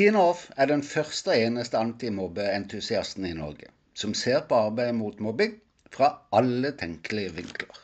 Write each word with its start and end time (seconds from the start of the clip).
Tina 0.00 0.20
Off 0.30 0.46
er 0.56 0.70
den 0.70 0.80
første 0.80 1.28
og 1.28 1.42
eneste 1.44 1.76
antimobbeentusiasten 1.76 3.26
i 3.28 3.34
Norge 3.36 3.66
som 4.00 4.14
ser 4.16 4.46
på 4.48 4.56
arbeidet 4.56 4.94
mot 4.96 5.18
mobbing 5.20 5.58
fra 5.92 6.08
alle 6.38 6.70
tenkelige 6.80 7.34
vinkler. 7.36 7.80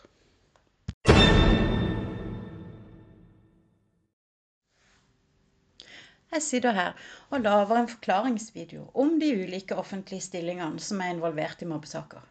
Jeg 6.32 6.46
sitter 6.46 6.72
her 6.80 6.96
og 7.28 7.44
lager 7.44 7.82
en 7.82 7.92
forklaringsvideo 7.92 8.88
om 8.94 9.18
de 9.20 9.34
ulike 9.42 9.76
offentlige 9.76 10.24
stillingene 10.30 10.80
som 10.80 11.04
er 11.04 11.12
involvert 11.18 11.60
i 11.60 11.68
mobbesaker. 11.68 12.24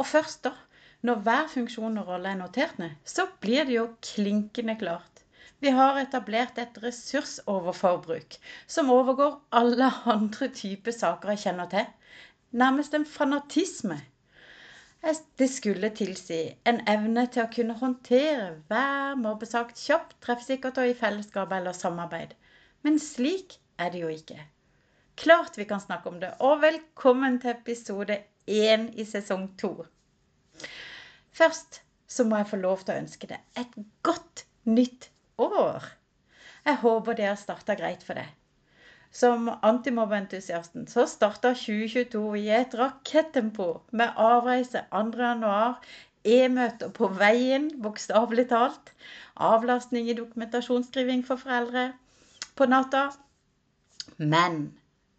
Og 0.00 0.08
først 0.08 0.46
da, 0.48 0.56
når 1.04 1.20
hver 1.28 1.52
funksjon 1.58 2.00
og 2.00 2.08
rolle 2.14 2.32
er 2.32 2.40
notert 2.40 2.80
ned, 2.80 2.96
så 3.04 3.28
blir 3.44 3.68
det 3.68 3.76
jo 3.82 3.90
klinkende 4.14 4.80
klart 4.80 5.10
vi 5.60 5.70
har 5.76 5.98
etablert 6.00 6.58
et 6.58 6.78
ressursoverforbruk 6.82 8.36
som 8.66 8.92
overgår 8.94 9.34
alle 9.60 9.90
andre 10.08 10.48
typer 10.56 10.94
saker 10.96 11.34
jeg 11.34 11.42
kjenner 11.44 11.68
til. 11.72 11.90
Nærmest 12.62 12.94
en 12.96 13.04
fanatisme. 13.06 13.98
Det 15.38 15.48
skulle 15.48 15.92
tilsi 15.96 16.40
en 16.68 16.80
evne 16.88 17.26
til 17.32 17.44
å 17.44 17.52
kunne 17.52 17.76
håndtere 17.80 18.48
hver 18.68 19.20
mobbesak 19.20 19.76
kjapt, 19.76 20.16
treffsikkert 20.24 20.80
og 20.80 20.90
i 20.90 20.96
fellesskap 20.96 21.52
eller 21.56 21.76
samarbeid. 21.76 22.34
Men 22.84 22.98
slik 23.00 23.58
er 23.78 23.92
det 23.92 24.02
jo 24.02 24.10
ikke. 24.12 24.40
Klart 25.20 25.56
vi 25.60 25.68
kan 25.68 25.80
snakke 25.80 26.08
om 26.08 26.18
det, 26.20 26.34
og 26.40 26.60
velkommen 26.64 27.40
til 27.40 27.52
episode 27.52 28.16
én 28.48 28.88
i 28.96 29.04
sesong 29.04 29.50
to. 29.60 29.74
Først 31.32 31.82
så 32.08 32.24
må 32.24 32.40
jeg 32.40 32.48
få 32.50 32.60
lov 32.60 32.84
til 32.84 32.96
å 32.96 33.02
ønske 33.04 33.28
deg 33.30 33.60
et 33.60 33.80
godt 34.04 34.44
nytt 34.68 35.10
år. 35.46 35.88
Jeg 36.66 36.80
håper 36.82 37.16
det 37.16 37.26
har 37.28 37.40
starta 37.40 37.76
greit 37.78 38.04
for 38.06 38.18
deg. 38.20 38.28
Som 39.10 39.48
antimobbeentusiasten 39.66 40.86
så 40.90 41.06
starta 41.10 41.54
2022 41.58 42.22
i 42.38 42.46
et 42.54 42.76
rakettempo 42.78 43.70
med 43.90 44.14
avreise 44.20 44.84
2.1, 44.92 45.80
e-møter 46.30 46.92
på 46.94 47.08
veien, 47.18 47.70
bokstavelig 47.82 48.46
talt, 48.52 48.92
avlastning 49.34 50.10
i 50.10 50.18
dokumentasjonsskriving 50.18 51.24
for 51.26 51.40
foreldre 51.40 51.88
på 52.54 52.68
natta. 52.70 53.08
Men 54.18 54.62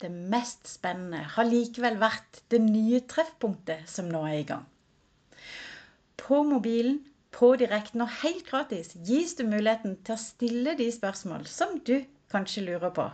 det 0.02 0.12
mest 0.12 0.70
spennende 0.70 1.26
har 1.36 1.50
likevel 1.50 2.00
vært 2.02 2.44
det 2.54 2.62
nye 2.64 3.02
treffpunktet 3.10 3.90
som 3.90 4.08
nå 4.10 4.24
er 4.30 4.40
i 4.40 4.48
gang. 4.54 4.66
På 6.22 6.44
mobilen 6.48 7.02
på 7.36 7.54
direkten 7.62 8.04
og 8.06 8.14
helt 8.22 8.46
gratis 8.50 8.96
gis 9.08 9.36
du 9.40 9.46
muligheten 9.48 9.98
til 10.06 10.16
å 10.18 10.24
stille 10.24 10.76
de 10.80 10.88
spørsmål 10.94 11.48
som 11.50 11.78
du 11.88 11.98
kanskje 12.34 12.66
lurer 12.68 12.94
på. 12.96 13.08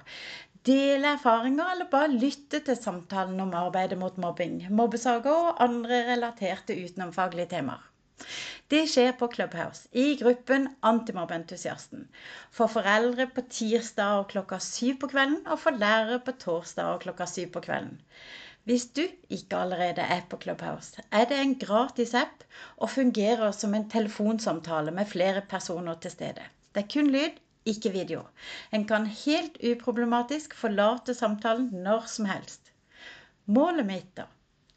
Dele 0.67 1.13
erfaringer 1.15 1.73
eller 1.73 1.87
bare 1.91 2.11
lytte 2.11 2.59
til 2.65 2.79
samtalen 2.79 3.39
om 3.39 3.53
arbeidet 3.55 3.97
mot 3.99 4.17
mobbing, 4.19 4.65
mobbesaker 4.79 5.51
og 5.51 5.61
andre 5.63 6.01
relaterte 6.09 6.75
utenomfaglige 6.75 7.53
temaer. 7.53 7.85
Det 8.73 8.81
skjer 8.91 9.13
på 9.19 9.29
Clubhouse 9.31 9.87
i 10.03 10.17
gruppen 10.19 10.65
Antimobbeentusiasten. 10.89 12.07
For 12.51 12.67
foreldre 12.73 13.29
på 13.35 13.45
tirsdag 13.59 14.23
og 14.23 14.31
klokka 14.33 14.59
syv 14.63 14.97
på 15.03 15.11
kvelden, 15.13 15.43
og 15.45 15.61
for 15.61 15.77
lærere 15.83 16.19
på 16.25 16.33
torsdag 16.41 16.95
og 16.95 17.05
klokka 17.05 17.29
syv 17.29 17.53
på 17.53 17.63
kvelden. 17.69 18.01
Hvis 18.67 18.85
du 18.97 19.05
ikke 19.31 19.55
allerede 19.55 20.03
er 20.03 20.25
på 20.29 20.37
Clubhouse, 20.43 21.01
er 21.11 21.23
det 21.29 21.37
en 21.39 21.53
gratis 21.59 22.11
app 22.19 22.41
og 22.77 22.89
fungerer 22.91 23.51
som 23.55 23.75
en 23.77 23.85
telefonsamtale 23.89 24.91
med 24.91 25.07
flere 25.07 25.41
personer 25.49 25.95
til 26.03 26.11
stede. 26.11 26.43
Det 26.75 26.81
er 26.83 26.89
kun 26.93 27.07
lyd, 27.13 27.37
ikke 27.65 27.93
video. 27.93 28.25
En 28.75 28.83
kan 28.89 29.05
helt 29.07 29.55
uproblematisk 29.71 30.55
forlate 30.55 31.15
samtalen 31.15 31.69
når 31.85 32.09
som 32.11 32.27
helst. 32.27 32.73
Målet 33.45 33.87
mitt 33.87 34.09
da 34.19 34.25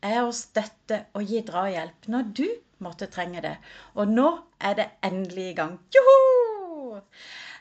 er 0.06 0.20
å 0.22 0.30
støtte 0.38 1.00
og 1.18 1.26
gi 1.26 1.40
drahjelp 1.48 2.06
når 2.14 2.28
du 2.38 2.46
måtte 2.86 3.08
trenge 3.10 3.42
det. 3.42 3.56
Og 3.98 4.12
nå 4.12 4.28
er 4.60 4.76
det 4.78 4.86
endelig 5.02 5.48
i 5.48 5.56
gang. 5.58 5.74
Joho! 5.96 7.00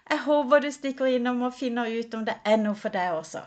Jeg 0.09 0.21
håper 0.27 0.61
du 0.61 0.69
stikker 0.77 1.09
innom 1.09 1.41
og 1.49 1.57
finner 1.57 1.89
ut 1.89 2.13
om 2.13 2.29
det 2.29 2.37
er 2.45 2.61
noe 2.61 2.77
for 2.77 2.93
deg 2.93 3.17
også. 3.17 3.41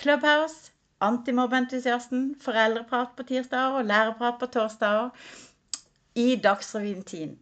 Clubhouse 0.00 0.72
Antimobbeentusiasten, 1.04 2.36
foreldreprat 2.40 3.10
på 3.16 3.24
tirsdag 3.28 3.74
og 3.76 3.84
lærerprat 3.84 4.38
på 4.40 4.46
torsdag 4.46 5.10
i 6.14 6.36
Dagsrevyen-tiden. 6.40 7.34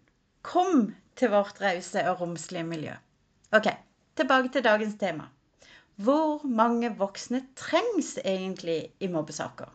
Kom 0.42 0.94
til 1.16 1.30
vårt 1.30 1.60
rause 1.62 2.02
og 2.10 2.20
romslige 2.20 2.64
miljø. 2.66 2.96
Ok, 3.52 3.68
tilbake 4.16 4.48
til 4.48 4.64
dagens 4.64 4.98
tema. 4.98 5.28
Hvor 5.94 6.42
mange 6.46 6.90
voksne 6.98 7.44
trengs 7.56 8.18
egentlig 8.24 8.90
i 9.00 9.06
mobbesaker? 9.06 9.70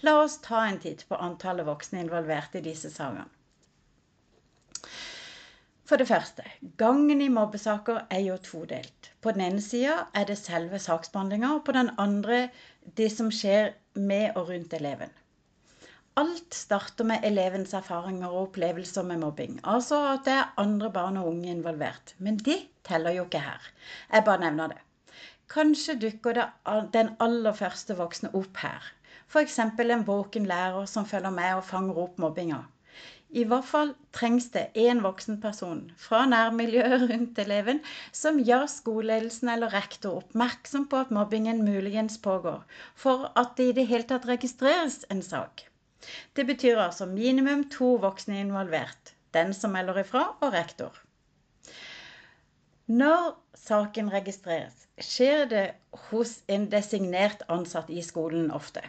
La 0.00 0.16
oss 0.22 0.38
ta 0.40 0.64
en 0.64 0.80
titt 0.80 1.04
på 1.08 1.20
antallet 1.20 1.68
voksne 1.68 2.00
involvert 2.00 2.56
i 2.56 2.64
disse 2.64 2.88
sakene. 2.90 3.28
For 5.92 6.00
det 6.00 6.08
første, 6.08 6.42
gangen 6.80 7.18
i 7.20 7.26
mobbesaker 7.28 7.98
er 8.16 8.20
jo 8.24 8.38
todelt. 8.40 9.10
På 9.20 9.34
den 9.36 9.42
ene 9.44 9.60
sida 9.60 9.98
er 10.16 10.24
det 10.24 10.38
selve 10.40 10.78
saksbehandlinga, 10.80 11.50
og 11.58 11.66
på 11.66 11.74
den 11.76 11.90
andre 12.00 12.38
det 12.96 13.10
som 13.12 13.28
skjer 13.28 13.74
med 14.08 14.38
og 14.40 14.48
rundt 14.48 14.72
eleven. 14.78 15.12
Alt 16.22 16.56
starter 16.56 17.04
med 17.10 17.28
elevens 17.28 17.76
erfaringer 17.76 18.30
og 18.30 18.46
opplevelser 18.46 19.04
med 19.10 19.20
mobbing. 19.20 19.60
Altså 19.74 20.00
at 20.14 20.24
det 20.30 20.38
er 20.38 20.56
andre 20.64 20.88
barn 20.96 21.20
og 21.20 21.28
unge 21.34 21.52
involvert. 21.58 22.16
Men 22.16 22.40
det 22.40 22.62
teller 22.88 23.12
jo 23.18 23.28
ikke 23.28 23.44
her. 23.50 23.70
Jeg 24.14 24.24
bare 24.24 24.46
nevner 24.46 24.72
det. 24.72 24.82
Kanskje 25.52 26.00
dukker 26.06 26.46
den 26.96 27.16
aller 27.20 27.52
første 27.52 28.00
voksne 28.00 28.32
opp 28.32 28.64
her. 28.64 28.92
F.eks. 29.28 29.60
en 29.60 30.08
våken 30.08 30.48
lærer 30.48 30.88
som 30.88 31.04
følger 31.04 31.36
med 31.42 31.58
og 31.60 31.66
fanger 31.68 32.06
opp 32.06 32.16
mobbinga. 32.16 32.64
I 33.32 33.44
hvert 33.48 33.64
fall 33.64 33.90
trengs 34.12 34.50
det 34.52 34.66
en 34.76 34.98
voksen 35.04 35.38
person 35.40 35.80
fra 35.96 36.18
nærmiljøet 36.28 37.04
rundt 37.10 37.38
eleven 37.40 37.78
som 38.12 38.40
gjør 38.44 38.66
skoleledelsen 38.68 39.48
eller 39.48 39.72
rektor 39.72 40.18
oppmerksom 40.20 40.84
på 40.92 41.00
at 41.00 41.14
mobbingen 41.16 41.62
muligens 41.64 42.18
pågår, 42.20 42.60
for 42.94 43.30
at 43.40 43.54
det 43.56 43.70
i 43.70 43.76
det 43.78 43.86
hele 43.88 44.04
tatt 44.10 44.28
registreres 44.28 44.98
en 45.14 45.22
sak. 45.24 45.64
Det 46.36 46.44
betyr 46.46 46.80
altså 46.82 47.06
minimum 47.08 47.64
to 47.72 47.94
voksne 48.02 48.40
involvert. 48.40 49.14
Den 49.32 49.54
som 49.56 49.72
melder 49.72 50.02
ifra, 50.02 50.26
og 50.40 50.52
rektor. 50.52 50.92
Når 52.92 53.30
saken 53.56 54.10
registreres, 54.12 54.74
skjer 55.00 55.46
det 55.48 55.64
hos 56.10 56.34
en 56.52 56.66
designert 56.68 57.46
ansatt 57.48 57.88
i 57.88 58.02
skolen 58.04 58.50
ofte. 58.52 58.82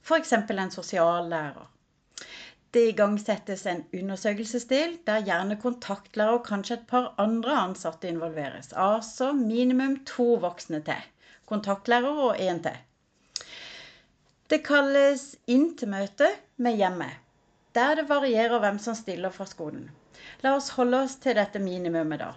F.eks. 0.00 0.32
en 0.32 0.72
sosiallærer. 0.72 1.68
Det 2.70 2.82
igangsettes 2.92 3.64
en 3.66 3.80
undersøkelsesdel 3.98 4.92
der 5.06 5.24
gjerne 5.26 5.56
kontaktlærer 5.62 6.36
og 6.38 6.44
kanskje 6.46 6.76
et 6.76 6.84
par 6.90 7.08
andre 7.18 7.56
ansatte 7.64 8.06
involveres. 8.08 8.70
Altså 8.72 9.32
minimum 9.32 9.96
to 10.06 10.26
voksne 10.44 10.78
til. 10.86 11.08
Kontaktlærer 11.50 12.20
og 12.28 12.38
én 12.38 12.62
til. 12.62 12.78
Det 14.50 14.60
kalles 14.66 15.24
inn 15.50 15.72
til 15.78 15.90
møte 15.90 16.28
med 16.62 16.78
hjemmet, 16.78 17.18
der 17.74 17.98
det 17.98 18.08
varierer 18.08 18.62
hvem 18.62 18.78
som 18.82 18.94
stiller 18.98 19.34
fra 19.34 19.46
skolen. 19.50 19.90
La 20.42 20.54
oss 20.54 20.70
holde 20.78 21.02
oss 21.04 21.18
til 21.22 21.38
dette 21.38 21.58
minimumet, 21.62 22.22
da. 22.22 22.32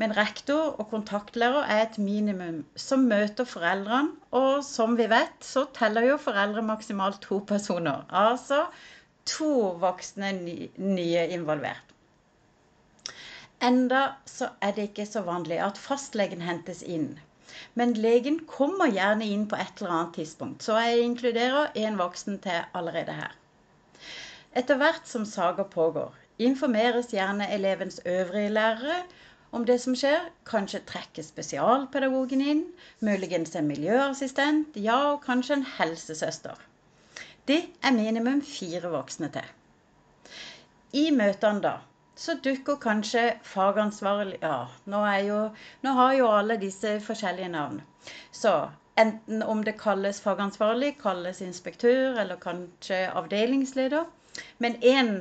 Men 0.00 0.14
rektor 0.16 0.72
og 0.80 0.88
kontaktlærer 0.90 1.68
er 1.74 1.82
et 1.84 1.98
minimum 2.02 2.62
som 2.78 3.04
møter 3.10 3.46
foreldrene. 3.48 4.16
Og 4.30 4.64
som 4.66 4.96
vi 4.98 5.06
vet, 5.10 5.36
så 5.44 5.66
teller 5.76 6.06
jo 6.08 6.18
foreldre 6.22 6.64
maksimalt 6.66 7.20
to 7.26 7.42
personer. 7.46 8.06
Altså 8.08 8.64
to 9.26 9.72
voksne 9.82 10.32
nye 10.42 11.26
involvert. 11.36 11.92
Enda 13.62 14.02
så 14.26 14.48
er 14.60 14.72
det 14.76 14.88
ikke 14.88 15.06
så 15.06 15.22
vanlig 15.26 15.60
at 15.62 15.78
fastlegen 15.78 16.40
hentes 16.42 16.82
inn. 16.82 17.12
Men 17.78 17.92
legen 17.94 18.40
kommer 18.50 18.90
gjerne 18.90 19.28
inn 19.28 19.44
på 19.50 19.58
et 19.60 19.78
eller 19.78 19.92
annet 19.96 20.16
tidspunkt, 20.18 20.64
så 20.66 20.80
jeg 20.82 21.04
inkluderer 21.04 21.76
en 21.84 21.98
voksen 22.00 22.40
til 22.42 22.64
allerede 22.74 23.14
her. 23.14 23.36
Etter 24.58 24.80
hvert 24.80 25.06
som 25.08 25.24
saker 25.28 25.68
pågår, 25.74 26.16
informeres 26.38 27.12
gjerne 27.14 27.46
elevens 27.54 28.00
øvrige 28.04 28.50
lærere 28.56 28.98
om 29.52 29.64
det 29.68 29.78
som 29.84 29.94
skjer. 29.96 30.26
Kanskje 30.48 30.82
trekker 30.88 31.24
spesialpedagogen 31.24 32.42
inn, 32.54 32.66
muligens 33.00 33.54
en 33.56 33.70
miljøassistent, 33.70 34.76
ja, 34.76 34.98
og 35.12 35.22
kanskje 35.28 35.60
en 35.60 35.66
helsesøster. 35.78 36.58
Det 37.50 37.62
er 37.82 37.94
minimum 37.94 38.42
fire 38.46 38.90
voksne 38.92 39.28
til. 39.34 39.48
I 40.92 41.08
møtene 41.16 41.64
da 41.64 41.72
så 42.22 42.34
dukker 42.44 42.76
kanskje 42.82 43.22
fagansvarlig 43.48 44.36
Ja, 44.42 44.68
nå, 44.92 45.00
jo, 45.26 45.38
nå 45.82 45.94
har 45.98 46.12
jo 46.18 46.28
alle 46.30 46.58
disse 46.60 46.92
forskjellige 47.06 47.48
navn. 47.54 47.80
Så 48.30 48.52
enten 49.04 49.42
om 49.42 49.64
det 49.64 49.74
kalles 49.80 50.20
fagansvarlig, 50.20 50.92
kalles 51.00 51.40
inspektør 51.46 52.20
eller 52.22 52.38
kanskje 52.42 53.00
avdelingsleder. 53.10 54.04
Men 54.58 54.76
én 54.82 55.12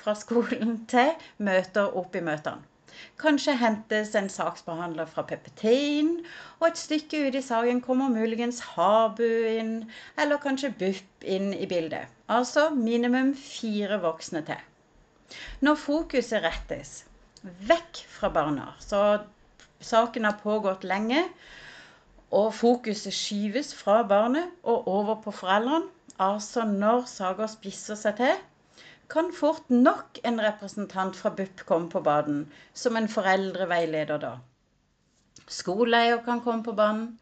fra 0.00 0.14
skolen 0.18 0.80
til 0.90 1.14
møter 1.38 1.94
opp 2.02 2.16
i 2.16 2.24
møtene. 2.30 2.64
Kanskje 3.18 3.54
hentes 3.58 4.14
en 4.18 4.28
saksbehandler 4.32 5.08
fra 5.10 5.24
PPT 5.26 5.64
inn, 5.98 6.12
og 6.60 6.68
et 6.68 6.80
stykke 6.80 7.20
ut 7.26 7.38
i 7.38 7.42
saken 7.44 7.82
kommer 7.84 8.12
muligens 8.12 8.60
Habu 8.74 9.26
inn, 9.26 9.74
eller 10.18 10.40
kanskje 10.42 10.70
BUP 10.80 11.26
inn 11.36 11.52
i 11.54 11.66
bildet. 11.70 12.06
Altså 12.28 12.68
minimum 12.74 13.34
fire 13.38 14.00
voksne 14.02 14.44
til. 14.46 14.60
Når 15.60 15.80
fokuset 15.82 16.44
rettes 16.44 16.92
vekk 17.68 18.02
fra 18.18 18.30
barna, 18.34 18.72
så 18.82 19.02
saken 19.80 20.24
har 20.26 20.40
pågått 20.42 20.86
lenge, 20.88 21.24
og 22.34 22.52
fokuset 22.54 23.14
skyves 23.14 23.72
fra 23.76 24.02
barnet 24.08 24.50
og 24.62 24.88
over 24.88 25.20
på 25.24 25.32
foreldrene, 25.32 25.88
altså 26.18 26.64
når 26.66 27.06
saker 27.08 27.50
spisser 27.50 27.98
seg 27.98 28.16
til, 28.18 28.40
kan 29.08 29.32
fort 29.32 29.70
nok 29.72 30.18
en 30.28 30.40
representant 30.40 31.16
fra 31.16 31.30
BUP 31.30 31.64
komme 31.68 31.88
på 31.88 32.02
banen, 32.04 32.46
som 32.74 32.96
en 32.96 33.08
foreldreveileder 33.08 34.20
da. 34.24 34.32
Skoleeier 35.48 36.20
kan 36.24 36.42
komme 36.44 36.64
på 36.64 36.74
banen. 36.76 37.14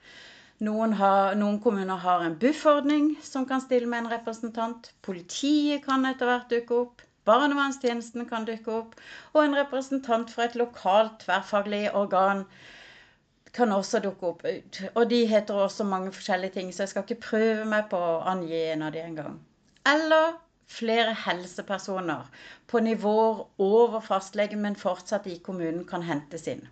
Noen, 0.67 0.95
har, 0.97 1.35
noen 1.37 1.59
kommuner 1.61 2.01
har 2.01 2.23
en 2.25 2.39
BUF-ordning 2.41 3.11
som 3.23 3.45
kan 3.47 3.61
stille 3.61 3.87
med 3.91 4.05
en 4.05 4.13
representant. 4.15 4.89
Politiet 5.05 5.85
kan 5.85 6.07
etter 6.09 6.31
hvert 6.31 6.49
dukke 6.51 6.79
opp. 6.81 7.05
Barnevernstjenesten 7.29 8.25
kan 8.31 8.47
dukke 8.49 8.73
opp. 8.73 8.97
Og 9.35 9.43
en 9.45 9.59
representant 9.59 10.33
fra 10.33 10.47
et 10.49 10.57
lokalt 10.57 11.21
tverrfaglig 11.27 11.91
organ 11.95 12.47
kan 13.57 13.73
også 13.73 14.01
dukke 14.05 14.33
opp. 14.33 14.43
Og 14.95 15.05
de 15.11 15.21
heter 15.29 15.61
også 15.67 15.85
mange 15.85 16.13
forskjellige 16.17 16.57
ting, 16.57 16.73
så 16.73 16.85
jeg 16.85 16.95
skal 16.95 17.05
ikke 17.05 17.29
prøve 17.29 17.69
meg 17.69 17.87
på 17.93 18.01
å 18.01 18.25
angi 18.33 18.65
en 18.73 18.89
av 18.89 18.97
de 18.97 19.05
engang. 19.05 19.39
Eller 19.87 20.41
flere 20.67 21.15
helsepersoner 21.27 22.27
på 22.67 22.81
nivåer 22.83 23.45
over 23.63 24.01
fastlegen, 24.01 24.63
men 24.63 24.77
fortsatt 24.77 25.27
i 25.31 25.39
kommunen 25.39 25.85
kan 25.89 26.03
hentes 26.07 26.49
inn. 26.51 26.65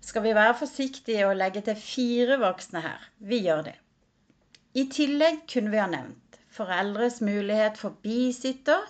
Skal 0.00 0.24
vi 0.24 0.32
være 0.36 0.56
forsiktige 0.56 1.26
og 1.28 1.36
legge 1.36 1.60
til 1.66 1.76
fire 1.76 2.38
voksne 2.40 2.80
her? 2.80 3.02
Vi 3.18 3.42
gjør 3.44 3.66
det. 3.68 3.76
I 4.74 4.86
tillegg 4.92 5.44
kunne 5.52 5.72
vi 5.74 5.82
ha 5.82 5.88
nevnt 5.90 6.28
foreldres 6.58 7.20
mulighet 7.20 7.78
for 7.78 7.96
bisitter, 8.02 8.86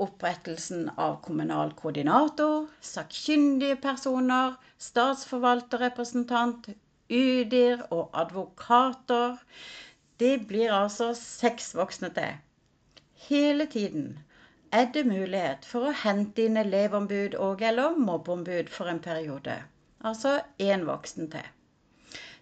opprettelsen 0.00 0.88
av 0.96 1.18
kommunal 1.26 1.74
koordinator, 1.78 2.70
sakkyndige 2.80 3.76
personer, 3.84 4.56
statsforvalterrepresentant, 4.80 6.70
UDIR 7.10 7.84
og 7.90 8.14
advokater. 8.22 9.36
Det 10.22 10.46
blir 10.48 10.72
altså 10.72 11.12
seks 11.18 11.74
voksne 11.76 12.12
til. 12.16 12.38
Hele 13.30 13.66
tiden 13.66 14.18
er 14.72 14.88
det 14.94 15.06
mulighet 15.06 15.66
for 15.72 15.86
å 15.86 15.96
hente 16.02 16.48
inn 16.48 16.58
elevombud 16.58 17.36
og 17.48 17.60
eller 17.68 17.98
mobbeombud 18.08 18.72
for 18.76 18.90
en 18.90 18.98
periode. 19.04 19.54
Altså 20.10 20.32
én 20.58 20.82
voksen 20.88 21.28
til. 21.30 21.44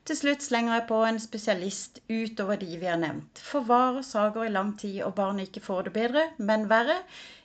Til 0.08 0.16
slutt 0.16 0.46
slenger 0.46 0.78
jeg 0.78 0.86
på 0.88 1.02
en 1.04 1.20
spesialist 1.20 2.00
utover 2.08 2.56
de 2.62 2.78
vi 2.80 2.88
har 2.88 2.96
nevnt. 3.02 3.42
Forvarer 3.50 4.06
saker 4.10 4.46
i 4.46 4.54
lang 4.54 4.70
tid 4.80 5.02
og 5.04 5.12
barnet 5.20 5.50
ikke 5.50 5.64
får 5.66 5.82
det 5.90 5.92
bedre, 5.98 6.24
men 6.38 6.64
verre, 6.72 6.96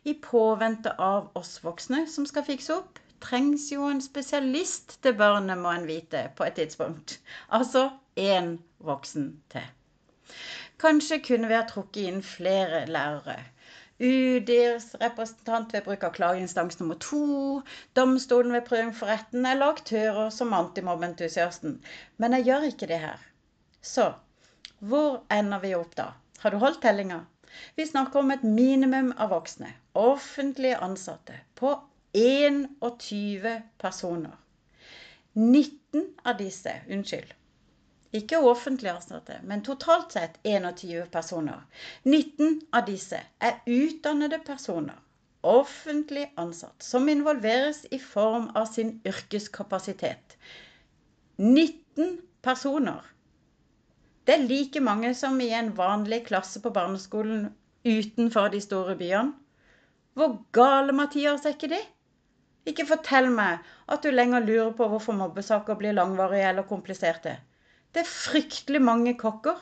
i 0.07 0.15
påvente 0.29 0.95
av 1.09 1.27
oss 1.41 1.57
voksne 1.65 2.05
som 2.15 2.29
skal 2.29 2.47
fikse 2.47 2.77
opp, 2.77 3.03
trengs 3.27 3.67
jo 3.75 3.91
en 3.91 3.99
spesialist 4.07 5.01
til 5.03 5.19
barnet, 5.19 5.59
må 5.59 5.75
en 5.75 5.89
vite, 5.91 6.29
på 6.39 6.47
et 6.47 6.55
tidspunkt. 6.61 7.19
Altså 7.51 7.89
én 8.15 8.53
voksen 8.79 9.33
til. 9.51 9.67
Kanskje 10.81 11.19
kunne 11.23 11.47
vi 11.47 11.57
ha 11.57 11.63
trukket 11.69 12.09
inn 12.09 12.23
flere 12.25 12.85
lærere. 12.89 13.39
UDIRs 14.03 14.95
representant 15.01 15.73
ved 15.73 15.85
bruk 15.85 16.03
av 16.03 16.15
klageinstans 16.15 16.79
nummer 16.79 16.97
to, 16.99 17.61
domstolen 17.95 18.55
ved 18.55 18.65
prøving 18.67 18.91
for 18.97 19.11
retten 19.11 19.45
eller 19.45 19.75
aktører 19.75 20.31
som 20.33 20.53
antimobbentusiasten. 20.57 21.77
Men 22.17 22.35
jeg 22.37 22.47
gjør 22.49 22.67
ikke 22.71 22.89
det 22.89 22.99
her. 23.05 23.21
Så 23.81 24.09
hvor 24.79 25.21
ender 25.31 25.61
vi 25.63 25.75
opp 25.77 25.93
da? 25.95 26.09
Har 26.43 26.51
du 26.51 26.59
holdt 26.59 26.81
tellinga? 26.83 27.21
Vi 27.77 27.85
snakker 27.85 28.19
om 28.19 28.33
et 28.33 28.43
minimum 28.43 29.13
av 29.21 29.29
voksne, 29.31 29.69
offentlige 29.93 30.79
ansatte, 30.81 31.37
på 31.55 31.75
21 32.17 33.61
personer. 33.79 34.33
19 35.33 36.03
av 36.25 36.37
disse, 36.41 36.73
unnskyld, 36.89 37.31
ikke 38.13 38.39
offentlig 38.45 38.91
ansatte, 38.91 39.39
men 39.43 39.63
totalt 39.65 40.13
sett 40.13 40.35
21 40.45 41.07
personer. 41.13 41.63
19 42.03 42.59
av 42.77 42.85
disse 42.85 43.19
er 43.41 43.61
utdannede 43.65 44.37
personer, 44.45 44.99
offentlig 45.41 46.27
ansatt, 46.37 46.83
som 46.85 47.09
involveres 47.09 47.83
i 47.91 47.99
form 47.99 48.51
av 48.55 48.67
sin 48.69 48.99
yrkeskapasitet. 49.09 50.37
19 51.41 52.19
personer. 52.45 53.01
Det 54.23 54.37
er 54.37 54.45
like 54.47 54.79
mange 54.79 55.11
som 55.17 55.39
i 55.41 55.49
en 55.51 55.73
vanlig 55.75 56.21
klasse 56.27 56.61
på 56.63 56.71
barneskolen 56.71 57.49
utenfor 57.83 58.53
de 58.53 58.61
store 58.63 58.95
byene. 58.99 59.33
Hvor 60.13 60.37
gale, 60.53 60.93
Mathias, 60.93 61.45
er 61.45 61.55
ikke 61.57 61.71
de? 61.73 61.81
Ikke 62.69 62.85
fortell 62.87 63.31
meg 63.33 63.65
at 63.91 64.05
du 64.05 64.13
lenger 64.13 64.45
lurer 64.45 64.71
på 64.77 64.87
hvorfor 64.91 65.17
mobbesaker 65.17 65.75
blir 65.79 65.97
langvarige 65.97 66.51
eller 66.51 66.69
kompliserte. 66.69 67.33
Det 67.93 68.01
er 68.01 68.09
fryktelig 68.09 68.81
mange 68.81 69.13
kokker. 69.19 69.59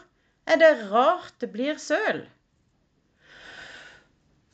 Er 0.48 0.60
det 0.62 0.70
rart 0.92 1.34
det 1.44 1.52
blir 1.52 1.80
søl? 1.80 2.24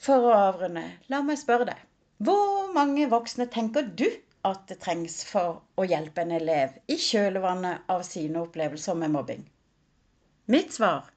For 0.02 0.26
å 0.26 0.34
avrunde, 0.38 0.84
la 1.12 1.22
meg 1.26 1.38
spørre 1.42 1.68
deg. 1.70 1.84
Hvor 2.18 2.72
mange 2.74 3.06
voksne 3.12 3.46
tenker 3.54 3.86
du 4.00 4.08
at 4.48 4.64
det 4.70 4.80
trengs 4.82 5.20
for 5.28 5.62
å 5.78 5.86
hjelpe 5.86 6.24
en 6.24 6.34
elev 6.40 6.78
i 6.90 6.98
kjølvannet 7.02 7.86
av 7.94 8.02
sine 8.08 8.42
opplevelser 8.48 8.98
med 8.98 9.14
mobbing? 9.14 9.46
Mitt 10.50 10.74
svar 10.74 11.12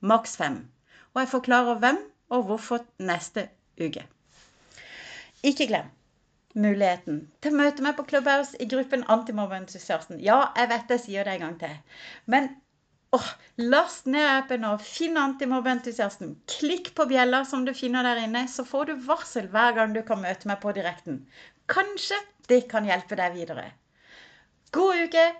maks 0.00 0.34
fem. 0.40 0.64
Og 1.12 1.22
jeg 1.22 1.32
forklarer 1.36 1.78
hvem 1.82 2.02
og 2.34 2.46
hvorfor 2.50 2.86
neste 3.02 3.48
uke. 3.78 4.02
Ikke 5.46 5.66
glem 5.70 5.88
muligheten 6.58 7.20
til 7.42 7.54
å 7.54 7.60
møte 7.60 7.84
meg 7.84 7.96
på 7.98 8.06
Clubhouse 8.10 8.58
i 8.62 8.66
gruppen 8.70 9.04
Antimobbeentusiasten. 9.12 10.18
Ja, 10.24 10.50
jeg 10.56 10.70
vet 10.72 10.94
jeg 10.94 11.04
sier 11.04 11.28
det 11.28 11.36
en 11.36 11.44
gang 11.46 11.56
til. 11.60 11.76
Men 12.30 12.48
åh, 13.16 13.28
last 13.60 14.08
ned 14.10 14.26
appen 14.26 14.66
og 14.68 14.82
finn 14.84 15.18
Antimobbeentusiasten. 15.20 16.34
Klikk 16.50 16.92
på 16.96 17.06
bjella 17.10 17.44
som 17.48 17.66
du 17.66 17.74
finner 17.76 18.06
der 18.06 18.24
inne, 18.24 18.46
så 18.48 18.66
får 18.66 18.90
du 18.90 19.06
varsel 19.06 19.50
hver 19.52 19.76
gang 19.78 19.94
du 19.94 20.02
kan 20.06 20.22
møte 20.22 20.50
meg 20.50 20.62
på 20.64 20.74
direkten. 20.76 21.22
Kanskje 21.70 22.18
det 22.50 22.64
kan 22.70 22.88
hjelpe 22.88 23.18
deg 23.18 23.36
videre. 23.38 23.70
God 24.74 25.06
uke! 25.06 25.30